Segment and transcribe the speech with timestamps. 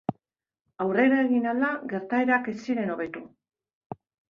[0.85, 3.25] Aurrera egin ahala, gertaerak ez ziren hobetu.